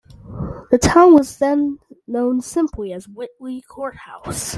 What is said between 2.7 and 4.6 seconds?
as Whitley Courthouse.